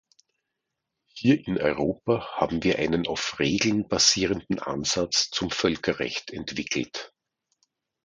Hier 1.13 1.45
in 1.47 1.59
Europa 1.61 2.27
haben 2.31 2.63
wir 2.63 2.79
einen 2.79 3.05
auf 3.05 3.37
Regeln 3.37 3.87
basierenden 3.87 4.57
Ansatz 4.57 5.29
zum 5.29 5.51
Völkerrecht 5.51 6.31
entwickelt. 6.33 7.13